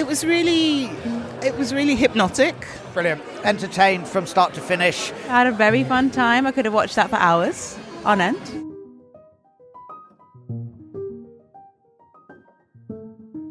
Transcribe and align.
It 0.00 0.06
was 0.06 0.24
really, 0.24 0.84
it 1.42 1.54
was 1.58 1.74
really 1.74 1.94
hypnotic. 1.94 2.66
Brilliant. 2.94 3.22
Entertained 3.44 4.08
from 4.08 4.24
start 4.24 4.54
to 4.54 4.60
finish. 4.62 5.12
I 5.28 5.44
had 5.44 5.46
a 5.46 5.52
very 5.52 5.84
fun 5.84 6.10
time. 6.10 6.46
I 6.46 6.52
could 6.52 6.64
have 6.64 6.72
watched 6.72 6.96
that 6.96 7.10
for 7.10 7.16
hours 7.16 7.78
on 8.06 8.22
end. 8.22 8.40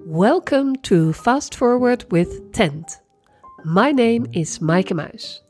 Welcome 0.08 0.78
to 0.78 1.14
Fast 1.14 1.54
Forward 1.54 2.12
with 2.12 2.52
Tent. 2.52 2.98
My 3.64 3.92
name 3.92 4.26
is 4.34 4.58
Maaike 4.58 4.94
Muis. 4.94 5.42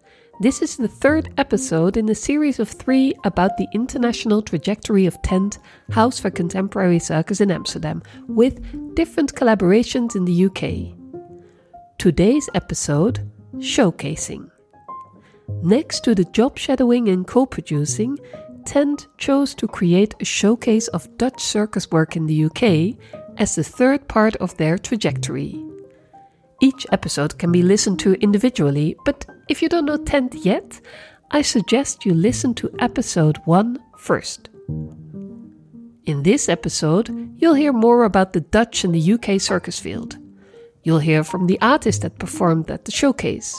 This 0.42 0.62
is 0.62 0.78
the 0.78 0.88
third 0.88 1.34
episode 1.38 1.98
in 1.98 2.08
a 2.08 2.16
series 2.16 2.60
of 2.60 2.70
three 2.70 3.14
about 3.26 3.58
the 3.58 3.68
international 3.74 4.42
trajectory 4.42 5.06
of 5.06 5.22
Tent, 5.22 5.60
House 5.92 6.18
for 6.18 6.30
Contemporary 6.30 7.00
Circus 7.00 7.42
in 7.42 7.52
Amsterdam, 7.52 8.02
with 8.26 8.96
different 8.96 9.36
collaborations 9.36 10.16
in 10.16 10.24
the 10.24 10.46
UK. 10.46 10.96
Today's 11.98 12.50
episode 12.56 13.30
Showcasing. 13.58 14.50
Next 15.62 16.06
to 16.06 16.16
the 16.16 16.24
job 16.24 16.58
shadowing 16.58 17.10
and 17.10 17.28
co 17.28 17.46
producing, 17.46 18.18
Tent 18.66 19.08
chose 19.18 19.54
to 19.56 19.68
create 19.68 20.16
a 20.22 20.26
showcase 20.26 20.88
of 20.88 21.18
Dutch 21.18 21.44
circus 21.44 21.92
work 21.92 22.16
in 22.16 22.28
the 22.28 22.46
UK 22.46 22.96
as 23.38 23.56
the 23.56 23.64
third 23.66 24.08
part 24.08 24.38
of 24.38 24.56
their 24.56 24.78
trajectory. 24.78 25.69
Each 26.62 26.86
episode 26.92 27.38
can 27.38 27.54
be 27.54 27.62
listened 27.62 28.00
to 28.00 28.16
individually, 28.16 28.98
but 29.06 29.26
if 29.48 29.62
you 29.62 29.70
don't 29.70 29.86
know 29.86 29.96
Tent 29.96 30.36
yet, 30.44 30.82
I 31.32 31.42
suggest 31.42 32.06
you 32.06 32.14
listen 32.14 32.54
to 32.56 32.70
episode 32.80 33.38
1 33.46 33.80
first. 33.98 34.50
In 36.06 36.24
this 36.24 36.50
episode, 36.50 37.10
you'll 37.38 37.54
hear 37.54 37.72
more 37.72 38.04
about 38.04 38.34
the 38.34 38.42
Dutch 38.42 38.84
and 38.84 38.94
the 38.94 39.14
UK 39.14 39.40
circus 39.40 39.80
field. 39.80 40.18
You'll 40.84 41.00
hear 41.00 41.24
from 41.24 41.48
the 41.48 41.62
artist 41.62 42.02
that 42.02 42.20
performed 42.20 42.70
at 42.70 42.84
the 42.84 42.92
showcase, 42.92 43.56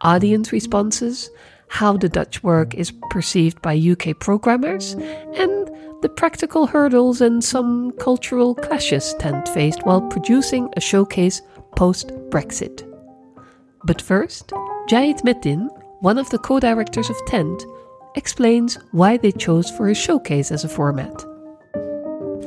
audience 0.00 0.50
responses, 0.50 1.28
how 1.68 1.98
the 1.98 2.08
Dutch 2.08 2.42
work 2.42 2.74
is 2.74 2.92
perceived 3.10 3.60
by 3.60 3.76
UK 3.76 4.18
programmers, 4.18 4.94
and 4.94 5.70
the 6.00 6.08
practical 6.08 6.66
hurdles 6.66 7.20
and 7.20 7.44
some 7.44 7.90
cultural 7.98 8.54
clashes 8.54 9.14
Tent 9.18 9.48
faced 9.48 9.84
while 9.84 10.00
producing 10.00 10.70
a 10.76 10.80
showcase 10.80 11.42
post 11.78 12.08
Brexit. 12.28 12.82
But 13.84 14.02
first, 14.02 14.48
Jahid 14.90 15.22
Metin, 15.22 15.68
one 16.00 16.18
of 16.18 16.28
the 16.30 16.38
co 16.38 16.58
directors 16.58 17.08
of 17.08 17.16
Tent, 17.26 17.64
explains 18.16 18.78
why 18.90 19.16
they 19.16 19.30
chose 19.30 19.70
for 19.70 19.88
a 19.88 19.94
showcase 19.94 20.50
as 20.50 20.64
a 20.64 20.68
format. 20.68 21.24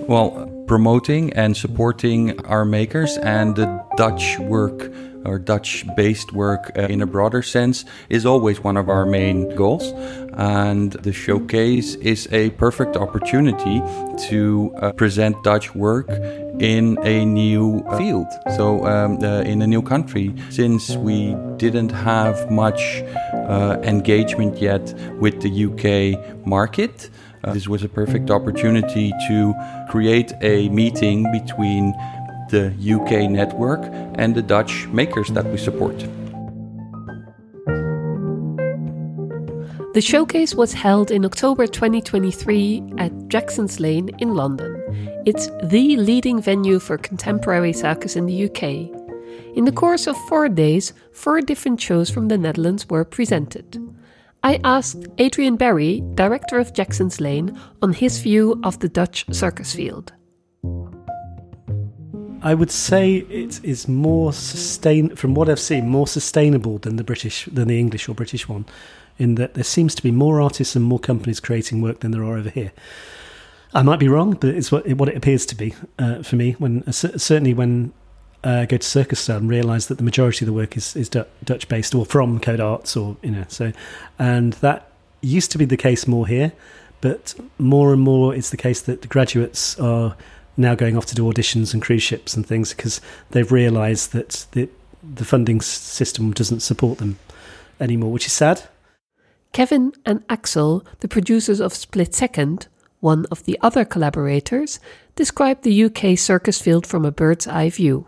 Well, 0.09 0.31
promoting 0.67 1.31
and 1.31 1.55
supporting 1.55 2.45
our 2.45 2.65
makers 2.65 3.17
and 3.19 3.55
the 3.55 3.67
Dutch 3.95 4.37
work 4.39 4.91
or 5.25 5.39
Dutch 5.39 5.85
based 5.95 6.33
work 6.33 6.71
uh, 6.77 6.81
in 6.81 7.01
a 7.01 7.05
broader 7.05 7.41
sense 7.41 7.85
is 8.09 8.25
always 8.25 8.63
one 8.63 8.77
of 8.77 8.89
our 8.89 9.05
main 9.05 9.55
goals. 9.55 9.93
And 10.33 10.93
the 10.93 11.11
showcase 11.11 11.95
is 11.95 12.27
a 12.31 12.51
perfect 12.51 12.95
opportunity 12.95 13.81
to 14.29 14.73
uh, 14.77 14.91
present 14.93 15.43
Dutch 15.43 15.75
work 15.75 16.09
in 16.59 16.97
a 17.03 17.25
new 17.25 17.83
field, 17.97 18.27
so 18.55 18.85
um, 18.85 19.17
uh, 19.23 19.41
in 19.41 19.61
a 19.63 19.67
new 19.67 19.81
country, 19.81 20.33
since 20.49 20.95
we 20.95 21.35
didn't 21.57 21.89
have 21.91 22.51
much 22.51 23.03
uh, 23.33 23.79
engagement 23.83 24.57
yet 24.59 24.93
with 25.19 25.41
the 25.41 25.65
UK 25.65 26.45
market. 26.45 27.09
Uh, 27.43 27.53
this 27.53 27.67
was 27.67 27.83
a 27.83 27.89
perfect 27.89 28.29
opportunity 28.29 29.11
to 29.27 29.55
create 29.89 30.31
a 30.41 30.69
meeting 30.69 31.29
between 31.31 31.95
the 32.51 32.67
UK 32.95 33.29
network 33.29 33.81
and 34.15 34.35
the 34.35 34.41
Dutch 34.41 34.87
makers 34.87 35.29
that 35.29 35.45
we 35.45 35.57
support. 35.57 35.97
The 39.93 40.01
showcase 40.01 40.55
was 40.55 40.71
held 40.71 41.11
in 41.11 41.25
October 41.25 41.67
2023 41.67 42.93
at 42.97 43.27
Jacksons 43.27 43.79
Lane 43.79 44.09
in 44.19 44.35
London. 44.35 44.77
It's 45.25 45.49
the 45.63 45.97
leading 45.97 46.41
venue 46.41 46.79
for 46.79 46.97
contemporary 46.97 47.73
circus 47.73 48.15
in 48.15 48.25
the 48.25 48.45
UK. 48.45 48.63
In 49.55 49.65
the 49.65 49.71
course 49.71 50.07
of 50.07 50.15
four 50.29 50.47
days, 50.47 50.93
four 51.11 51.41
different 51.41 51.81
shows 51.81 52.09
from 52.09 52.29
the 52.29 52.37
Netherlands 52.37 52.87
were 52.89 53.03
presented. 53.03 53.77
I 54.43 54.59
asked 54.63 55.07
Adrian 55.17 55.57
Berry, 55.57 56.01
director 56.15 56.57
of 56.57 56.73
Jacksons 56.73 57.19
Lane, 57.19 57.59
on 57.81 57.93
his 57.93 58.19
view 58.19 58.59
of 58.63 58.79
the 58.79 58.89
Dutch 58.89 59.25
circus 59.31 59.75
field. 59.75 60.13
I 62.41 62.53
would 62.53 62.71
say 62.71 63.17
it 63.17 63.63
is 63.63 63.87
more 63.87 64.33
sustain 64.33 65.15
from 65.15 65.35
what 65.35 65.47
I've 65.47 65.59
seen, 65.59 65.87
more 65.87 66.07
sustainable 66.07 66.79
than 66.79 66.95
the 66.95 67.03
British 67.03 67.45
than 67.45 67.67
the 67.67 67.79
English 67.79 68.09
or 68.09 68.15
British 68.15 68.49
one, 68.49 68.65
in 69.19 69.35
that 69.35 69.53
there 69.53 69.63
seems 69.63 69.93
to 69.95 70.03
be 70.03 70.11
more 70.11 70.41
artists 70.41 70.75
and 70.75 70.83
more 70.83 70.99
companies 70.99 71.39
creating 71.39 71.81
work 71.81 71.99
than 71.99 72.11
there 72.11 72.23
are 72.23 72.37
over 72.37 72.49
here. 72.49 72.71
I 73.73 73.83
might 73.83 73.99
be 73.99 74.07
wrong, 74.07 74.33
but 74.33 74.49
it's 74.49 74.71
what 74.71 74.85
it, 74.85 74.97
what 74.97 75.07
it 75.09 75.15
appears 75.15 75.45
to 75.47 75.55
be 75.55 75.75
uh, 75.99 76.23
for 76.23 76.35
me. 76.35 76.53
When 76.53 76.83
uh, 76.87 76.91
certainly 76.91 77.53
when 77.53 77.93
uh, 78.43 78.61
I 78.61 78.65
go 78.65 78.77
to 78.77 78.87
Circusstad 78.87 79.37
and 79.37 79.49
realise 79.49 79.85
that 79.85 79.97
the 79.97 80.03
majority 80.03 80.43
of 80.43 80.47
the 80.47 80.53
work 80.53 80.75
is 80.75 80.95
is 80.95 81.09
Dutch 81.09 81.67
based 81.67 81.93
or 81.93 82.05
from 82.05 82.39
Codarts 82.39 82.99
or 82.99 83.17
you 83.21 83.31
know 83.31 83.45
so, 83.49 83.71
and 84.17 84.53
that 84.53 84.91
used 85.21 85.51
to 85.51 85.59
be 85.59 85.65
the 85.65 85.77
case 85.77 86.07
more 86.07 86.25
here, 86.25 86.53
but 87.01 87.35
more 87.59 87.93
and 87.93 88.01
more 88.01 88.33
it's 88.33 88.49
the 88.49 88.57
case 88.57 88.81
that 88.81 89.03
the 89.03 89.07
graduates 89.07 89.79
are 89.79 90.17
now 90.57 90.75
going 90.75 90.97
off 90.97 91.05
to 91.07 91.15
do 91.15 91.23
auditions 91.23 91.73
and 91.73 91.81
cruise 91.81 92.03
ships 92.03 92.33
and 92.35 92.45
things 92.45 92.73
because 92.73 93.01
they've 93.31 93.51
realised 93.51 94.13
that 94.13 94.45
the 94.51 94.69
the 95.03 95.25
funding 95.25 95.61
system 95.61 96.31
doesn't 96.31 96.59
support 96.59 96.99
them 96.99 97.17
anymore, 97.79 98.11
which 98.11 98.27
is 98.27 98.33
sad. 98.33 98.63
Kevin 99.51 99.91
and 100.05 100.23
Axel, 100.29 100.85
the 100.99 101.07
producers 101.07 101.59
of 101.59 101.73
Split 101.73 102.13
Second, 102.13 102.67
one 102.99 103.25
of 103.31 103.43
the 103.43 103.57
other 103.61 103.83
collaborators, 103.83 104.79
described 105.15 105.63
the 105.63 105.83
UK 105.85 106.17
circus 106.17 106.61
field 106.61 106.85
from 106.85 107.03
a 107.03 107.11
bird's 107.11 107.47
eye 107.47 107.69
view. 107.69 108.07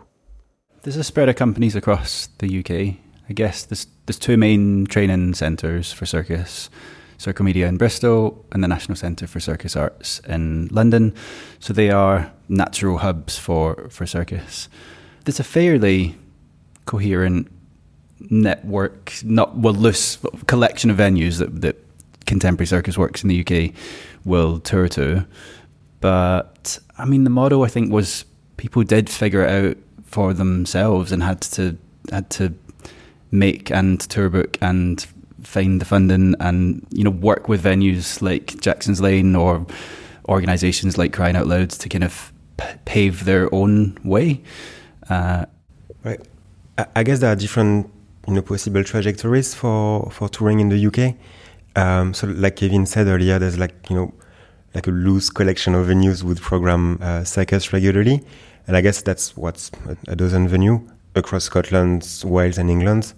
There's 0.82 0.96
a 0.96 1.04
spread 1.04 1.28
of 1.28 1.36
companies 1.36 1.74
across 1.74 2.28
the 2.38 2.60
UK. 2.60 2.96
I 3.28 3.32
guess 3.32 3.64
there's 3.64 3.86
there's 4.06 4.18
two 4.18 4.36
main 4.36 4.86
training 4.86 5.34
centres 5.34 5.92
for 5.92 6.06
circus. 6.06 6.70
Circomedia 7.18 7.66
in 7.68 7.76
Bristol 7.76 8.44
and 8.52 8.62
the 8.62 8.68
National 8.68 8.96
Centre 8.96 9.26
for 9.26 9.40
Circus 9.40 9.76
Arts 9.76 10.20
in 10.20 10.68
London. 10.70 11.14
So 11.60 11.72
they 11.72 11.90
are 11.90 12.32
natural 12.48 12.98
hubs 12.98 13.38
for, 13.38 13.88
for 13.90 14.06
circus. 14.06 14.68
There's 15.24 15.40
a 15.40 15.44
fairly 15.44 16.16
coherent 16.86 17.50
network, 18.30 19.14
not 19.24 19.56
well, 19.56 19.74
loose 19.74 20.18
collection 20.46 20.90
of 20.90 20.96
venues 20.96 21.38
that, 21.38 21.60
that 21.62 21.76
contemporary 22.26 22.66
circus 22.66 22.96
works 22.96 23.22
in 23.22 23.28
the 23.28 23.40
UK 23.40 23.74
will 24.24 24.60
tour 24.60 24.88
to. 24.88 25.26
But 26.00 26.78
I 26.98 27.04
mean, 27.04 27.24
the 27.24 27.30
model 27.30 27.62
I 27.62 27.68
think 27.68 27.92
was 27.92 28.24
people 28.56 28.82
did 28.82 29.08
figure 29.08 29.44
it 29.44 29.50
out 29.50 29.76
for 30.04 30.32
themselves 30.32 31.12
and 31.12 31.22
had 31.22 31.40
to 31.42 31.76
had 32.10 32.30
to 32.30 32.54
make 33.30 33.70
and 33.70 34.00
tour 34.00 34.28
book 34.28 34.56
and 34.60 35.06
find 35.44 35.80
the 35.80 35.84
funding 35.84 36.34
and 36.40 36.86
you 36.90 37.04
know 37.04 37.10
work 37.10 37.48
with 37.48 37.62
venues 37.62 38.20
like 38.22 38.60
Jacksons 38.60 39.00
Lane 39.00 39.36
or 39.36 39.66
organisations 40.28 40.98
like 40.98 41.12
Crying 41.12 41.36
Out 41.36 41.46
Loud 41.46 41.70
to 41.70 41.88
kind 41.88 42.04
of 42.04 42.32
p- 42.56 42.66
pave 42.84 43.24
their 43.24 43.54
own 43.54 43.98
way. 44.04 44.42
Uh, 45.08 45.46
right. 46.02 46.20
I 46.96 47.02
guess 47.04 47.20
there 47.20 47.30
are 47.30 47.36
different 47.36 47.90
you 48.26 48.34
know 48.34 48.42
possible 48.42 48.82
trajectories 48.82 49.54
for 49.54 50.10
for 50.10 50.28
touring 50.28 50.60
in 50.60 50.68
the 50.68 50.86
UK. 50.86 51.16
Um, 51.76 52.14
so 52.14 52.26
like 52.28 52.56
Kevin 52.56 52.86
said 52.86 53.06
earlier, 53.06 53.38
there's 53.38 53.58
like 53.58 53.74
you 53.90 53.96
know 53.96 54.14
like 54.74 54.86
a 54.86 54.90
loose 54.90 55.30
collection 55.30 55.74
of 55.74 55.86
venues 55.86 56.22
would 56.22 56.40
program 56.40 56.98
uh, 57.00 57.24
circus 57.24 57.72
regularly, 57.72 58.22
and 58.66 58.76
I 58.76 58.80
guess 58.80 59.02
that's 59.02 59.36
what's 59.36 59.70
a, 60.08 60.16
dozen 60.16 60.48
venue 60.48 60.86
across 61.14 61.44
Scotland, 61.44 62.08
Wales, 62.24 62.58
and 62.58 62.70
England. 62.70 63.14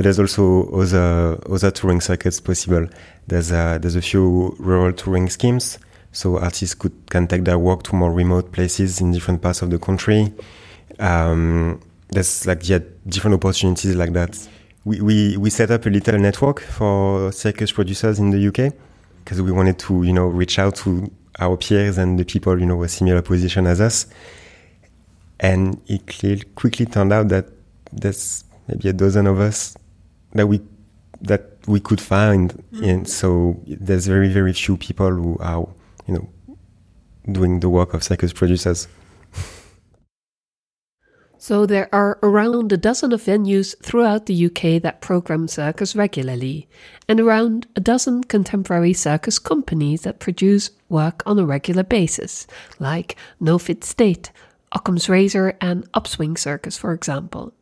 There's 0.00 0.18
also 0.18 0.70
other 0.70 1.38
other 1.50 1.70
touring 1.70 2.00
circuits 2.00 2.40
possible. 2.40 2.86
There's 3.26 3.50
a, 3.50 3.78
there's 3.78 3.96
a 3.96 4.00
few 4.00 4.56
rural 4.58 4.94
touring 4.94 5.28
schemes, 5.28 5.78
so 6.10 6.38
artists 6.38 6.74
could 6.74 6.94
can 7.10 7.26
take 7.26 7.44
their 7.44 7.58
work 7.58 7.82
to 7.84 7.94
more 7.94 8.10
remote 8.10 8.50
places 8.50 9.02
in 9.02 9.12
different 9.12 9.42
parts 9.42 9.60
of 9.60 9.68
the 9.68 9.78
country. 9.78 10.32
Um, 10.98 11.82
there's 12.08 12.46
like 12.46 12.66
yeah, 12.66 12.78
different 13.06 13.34
opportunities 13.34 13.94
like 13.94 14.14
that. 14.14 14.48
We, 14.86 15.02
we 15.02 15.36
we 15.36 15.50
set 15.50 15.70
up 15.70 15.84
a 15.84 15.90
little 15.90 16.18
network 16.18 16.60
for 16.60 17.30
circus 17.30 17.70
producers 17.70 18.18
in 18.18 18.30
the 18.30 18.48
UK 18.48 18.72
because 19.22 19.42
we 19.42 19.52
wanted 19.52 19.78
to 19.80 20.02
you 20.02 20.14
know 20.14 20.28
reach 20.28 20.58
out 20.58 20.76
to 20.76 21.10
our 21.40 21.58
peers 21.58 21.98
and 21.98 22.18
the 22.18 22.24
people 22.24 22.58
you 22.58 22.64
know 22.64 22.76
with 22.76 22.90
similar 22.90 23.20
position 23.20 23.66
as 23.66 23.82
us. 23.82 24.06
And 25.40 25.78
it 25.88 26.54
quickly 26.54 26.86
turned 26.86 27.12
out 27.12 27.28
that 27.28 27.48
there's 27.92 28.44
maybe 28.66 28.88
a 28.88 28.92
dozen 28.94 29.26
of 29.26 29.40
us 29.40 29.76
that 30.32 30.46
we 30.46 30.60
that 31.22 31.58
we 31.66 31.80
could 31.80 32.00
find, 32.00 32.52
mm. 32.72 32.88
and 32.88 33.08
so 33.08 33.60
there's 33.66 34.06
very 34.06 34.28
very 34.28 34.52
few 34.52 34.76
people 34.76 35.10
who 35.10 35.36
are 35.40 35.68
you 36.06 36.14
know 36.14 36.28
doing 37.32 37.60
the 37.60 37.68
work 37.68 37.94
of 37.94 38.02
circus 38.02 38.32
producers. 38.32 38.88
So 41.42 41.64
there 41.64 41.88
are 41.90 42.18
around 42.22 42.70
a 42.70 42.76
dozen 42.76 43.14
of 43.14 43.22
venues 43.22 43.74
throughout 43.82 44.26
the 44.26 44.44
UK 44.44 44.82
that 44.82 45.00
program 45.00 45.48
circus 45.48 45.96
regularly, 45.96 46.68
and 47.08 47.18
around 47.18 47.66
a 47.74 47.80
dozen 47.80 48.24
contemporary 48.24 48.92
circus 48.92 49.38
companies 49.38 50.02
that 50.02 50.18
produce 50.18 50.70
work 50.90 51.22
on 51.24 51.38
a 51.38 51.46
regular 51.46 51.82
basis, 51.82 52.46
like 52.78 53.16
No 53.40 53.56
Fit 53.56 53.84
State, 53.84 54.32
Ockham's 54.72 55.08
Razor, 55.08 55.56
and 55.62 55.90
Upswing 55.94 56.36
Circus, 56.36 56.76
for 56.76 56.92
example. 56.92 57.54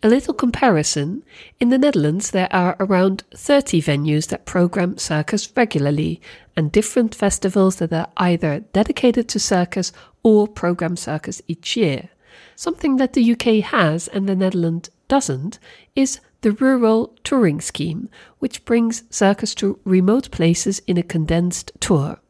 A 0.00 0.08
little 0.08 0.32
comparison 0.32 1.24
in 1.58 1.70
the 1.70 1.78
Netherlands, 1.78 2.30
there 2.30 2.46
are 2.52 2.76
around 2.78 3.24
30 3.34 3.82
venues 3.82 4.28
that 4.28 4.46
program 4.46 4.96
circus 4.96 5.50
regularly, 5.56 6.20
and 6.54 6.70
different 6.70 7.16
festivals 7.16 7.76
that 7.76 7.92
are 7.92 8.08
either 8.16 8.60
dedicated 8.72 9.28
to 9.30 9.40
circus 9.40 9.90
or 10.22 10.46
program 10.46 10.94
circus 10.94 11.42
each 11.48 11.76
year. 11.76 12.10
Something 12.54 12.96
that 12.98 13.14
the 13.14 13.32
UK 13.32 13.64
has 13.64 14.06
and 14.06 14.28
the 14.28 14.36
Netherlands 14.36 14.88
doesn't 15.08 15.58
is 15.96 16.20
the 16.42 16.52
Rural 16.52 17.16
Touring 17.24 17.60
Scheme, 17.60 18.08
which 18.38 18.64
brings 18.64 19.02
circus 19.10 19.52
to 19.56 19.80
remote 19.82 20.30
places 20.30 20.80
in 20.86 20.96
a 20.96 21.02
condensed 21.02 21.72
tour. 21.80 22.20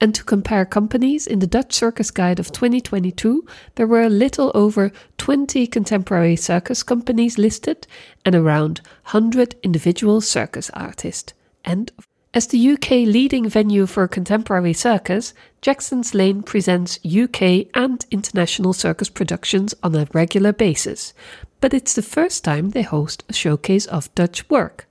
And 0.00 0.14
to 0.14 0.24
compare 0.24 0.66
companies, 0.66 1.26
in 1.26 1.38
the 1.38 1.46
Dutch 1.46 1.72
Circus 1.72 2.10
Guide 2.10 2.38
of 2.38 2.52
2022, 2.52 3.46
there 3.76 3.86
were 3.86 4.02
a 4.02 4.10
little 4.10 4.52
over 4.54 4.92
20 5.16 5.66
contemporary 5.68 6.36
circus 6.36 6.82
companies 6.82 7.38
listed 7.38 7.86
and 8.24 8.34
around 8.34 8.80
100 9.04 9.54
individual 9.62 10.20
circus 10.20 10.70
artists. 10.74 11.32
And 11.64 11.90
as 12.34 12.48
the 12.48 12.72
UK 12.72 12.90
leading 12.90 13.48
venue 13.48 13.86
for 13.86 14.06
contemporary 14.06 14.74
circus, 14.74 15.32
Jacksons 15.62 16.12
Lane 16.12 16.42
presents 16.42 16.98
UK 17.02 17.68
and 17.72 18.04
international 18.10 18.74
circus 18.74 19.08
productions 19.08 19.74
on 19.82 19.94
a 19.94 20.06
regular 20.12 20.52
basis, 20.52 21.14
but 21.62 21.72
it's 21.72 21.94
the 21.94 22.02
first 22.02 22.44
time 22.44 22.70
they 22.70 22.82
host 22.82 23.24
a 23.30 23.32
showcase 23.32 23.86
of 23.86 24.14
Dutch 24.14 24.50
work. 24.50 24.85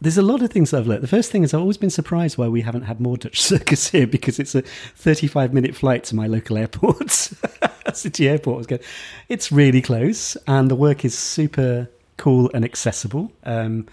There's 0.00 0.18
a 0.18 0.22
lot 0.22 0.42
of 0.42 0.50
things 0.50 0.74
I've 0.74 0.86
learned. 0.86 1.02
The 1.02 1.08
first 1.08 1.32
thing 1.32 1.42
is 1.42 1.54
I've 1.54 1.60
always 1.60 1.78
been 1.78 1.90
surprised 1.90 2.36
why 2.36 2.48
we 2.48 2.60
haven't 2.60 2.82
had 2.82 3.00
more 3.00 3.16
Dutch 3.16 3.40
circus 3.52 3.88
here 3.88 4.06
because 4.06 4.38
it's 4.38 4.54
a 4.54 4.62
35 4.62 5.54
minute 5.54 5.74
flight 5.74 6.04
to 6.04 6.16
my 6.16 6.26
local 6.26 6.58
airport, 6.58 7.10
City 7.94 8.28
Airport. 8.28 8.70
It's 9.28 9.50
really 9.50 9.80
close 9.80 10.36
and 10.46 10.70
the 10.70 10.76
work 10.76 11.04
is 11.04 11.16
super 11.16 11.88
cool 12.16 12.50
and 12.52 12.64
accessible. 12.64 13.32
Um, 13.44 13.86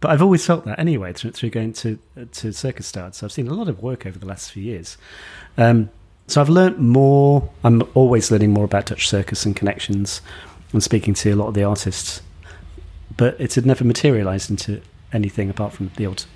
but 0.00 0.10
I've 0.10 0.22
always 0.22 0.44
felt 0.44 0.64
that 0.66 0.78
anyway 0.78 1.12
through, 1.12 1.32
through 1.32 1.50
going 1.50 1.72
to 1.74 1.98
to 2.32 2.52
circus 2.52 2.86
starts. 2.86 3.18
So 3.18 3.26
I've 3.26 3.32
seen 3.32 3.48
a 3.48 3.54
lot 3.54 3.68
of 3.68 3.82
work 3.82 4.04
over 4.06 4.18
the 4.18 4.26
last 4.26 4.52
few 4.52 4.62
years. 4.62 4.98
Um, 5.56 5.88
so 6.26 6.40
I've 6.40 6.48
learnt 6.48 6.78
more. 6.78 7.48
I'm 7.64 7.82
always 7.94 8.30
learning 8.30 8.52
more 8.52 8.64
about 8.64 8.86
Dutch 8.86 9.08
circus 9.08 9.46
and 9.46 9.56
connections, 9.56 10.20
and 10.72 10.82
speaking 10.82 11.14
to 11.14 11.30
a 11.30 11.36
lot 11.36 11.48
of 11.48 11.54
the 11.54 11.64
artists. 11.64 12.20
But 13.16 13.40
it 13.40 13.54
had 13.54 13.64
never 13.64 13.84
materialised 13.84 14.50
into 14.50 14.82
anything 15.14 15.48
apart 15.48 15.72
from 15.72 15.90
the 15.96 16.06
old 16.06 16.26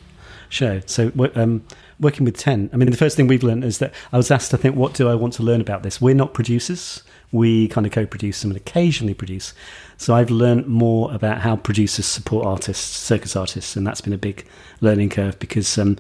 show. 0.49 0.81
So 0.87 1.13
um, 1.35 1.65
working 2.01 2.25
with 2.25 2.39
Tent, 2.39 2.71
I 2.73 2.77
mean, 2.77 2.91
the 2.91 2.97
first 2.97 3.17
thing 3.17 3.27
we've 3.27 3.43
learned 3.43 3.65
is 3.65 3.79
that 3.79 3.93
I 4.13 4.17
was 4.17 4.31
asked 4.31 4.51
to 4.53 4.57
think, 4.57 4.77
what 4.77 4.95
do 4.95 5.09
I 5.09 5.15
want 5.15 5.35
to 5.35 5.43
learn 5.43 5.61
about 5.61 5.83
this? 5.83 6.01
We're 6.01 6.15
not 6.15 6.33
producers. 6.33 7.03
We 7.31 7.69
kind 7.69 7.87
of 7.87 7.93
co-produce 7.93 8.43
and 8.45 8.57
occasionally 8.57 9.13
produce. 9.13 9.53
So 9.99 10.15
I've 10.15 10.31
learned 10.31 10.67
more 10.67 11.13
about 11.13 11.43
how 11.43 11.57
producers 11.57 12.07
support 12.07 12.47
artists, 12.47 12.97
circus 12.97 13.37
artists, 13.37 13.77
and 13.77 13.87
that's 13.87 14.01
been 14.01 14.15
a 14.15 14.19
big 14.19 14.47
learning 14.81 15.11
curve 15.11 15.39
because 15.39 15.77
um, 15.77 15.99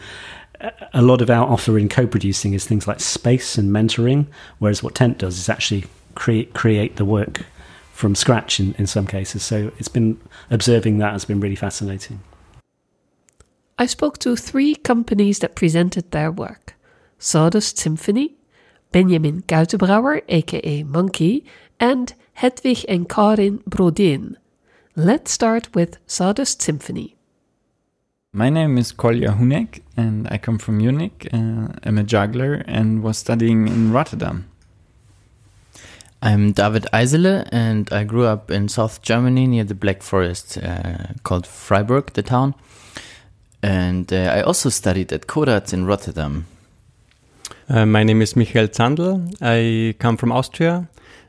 a 0.94 1.02
lot 1.02 1.20
of 1.20 1.28
our 1.28 1.46
offer 1.46 1.78
in 1.78 1.88
co-producing 1.88 2.54
is 2.54 2.66
things 2.66 2.88
like 2.88 3.00
space 3.00 3.58
and 3.58 3.70
mentoring, 3.70 4.26
whereas 4.58 4.82
what 4.82 4.94
Tent 4.94 5.19
does 5.19 5.38
is 5.38 5.48
actually 5.48 5.84
create 6.14 6.54
create 6.54 6.96
the 6.96 7.04
work 7.04 7.44
from 7.92 8.14
scratch 8.14 8.58
in, 8.60 8.74
in 8.78 8.86
some 8.86 9.06
cases. 9.06 9.42
So 9.42 9.70
it's 9.78 9.88
been 9.88 10.19
observing 10.50 10.98
that 10.98 11.12
has 11.12 11.24
been 11.24 11.40
really 11.40 11.56
fascinating. 11.56 12.20
I 13.80 13.86
spoke 13.86 14.19
to 14.19 14.34
three 14.34 14.75
companies 14.75 15.38
that 15.38 15.54
presented 15.54 16.10
their 16.10 16.32
work 16.32 16.75
Sawdust 17.20 17.78
Symphony, 17.78 18.34
Benjamin 18.90 19.42
Kuitenbrouwer, 19.42 20.22
aka 20.28 20.82
Monkey, 20.82 21.44
and 21.78 22.12
Hedvig 22.38 22.84
and 22.88 23.08
Karin 23.08 23.58
Brodén. 23.70 24.34
Let's 24.96 25.30
start 25.30 25.72
with 25.76 25.98
Sawdust 26.08 26.60
Symphony. 26.60 27.14
My 28.32 28.50
name 28.50 28.78
is 28.78 28.92
Kolja 28.92 29.38
Hunek 29.38 29.81
and 29.96 30.26
I 30.28 30.38
come 30.38 30.58
from 30.58 30.78
Munich. 30.78 31.28
Uh, 31.32 31.69
I'm 31.84 31.98
a 31.98 32.02
juggler 32.02 32.64
and 32.66 33.04
was 33.04 33.19
studying 33.19 33.69
in 33.69 33.92
Rotterdam. 33.92 34.50
I'm 36.20 36.50
David 36.50 36.88
Eisele 36.92 37.44
and 37.52 37.88
I 37.92 38.02
grew 38.02 38.24
up 38.24 38.50
in 38.50 38.69
South 38.69 39.02
Germany 39.02 39.46
near 39.46 39.62
the 39.62 39.76
Black 39.76 40.02
Forest 40.02 40.58
uh, 40.58 41.14
called 41.22 41.46
Freiburg, 41.46 42.14
the 42.14 42.24
town. 42.24 42.56
And 43.62 44.12
uh, 44.12 44.16
I 44.16 44.43
also 44.43 44.69
studied 44.69 45.12
at 45.12 45.26
Codarts 45.26 45.72
in 45.72 45.84
Rotterdam. 45.84 46.46
Uh, 47.69 47.84
my 47.87 48.05
name 48.05 48.22
is 48.22 48.37
Michael 48.37 48.69
Zandl. 48.69 49.34
I 49.40 49.94
come 49.99 50.16
from 50.16 50.32
Austria 50.32 50.88